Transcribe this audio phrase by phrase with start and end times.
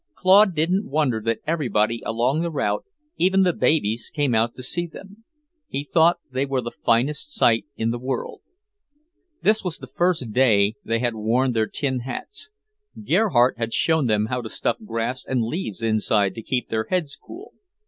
[0.15, 2.83] Claude didn't wonder that everybody along the route,
[3.17, 5.25] even the babies, came out to see them;
[5.67, 8.41] he thought they were the finest sight in the world.
[9.43, 12.49] This was the first day they had worn their tin hats;
[12.99, 17.15] Gerhardt had shown them how to stuff grass and leaves inside to keep their heads
[17.15, 17.53] cool.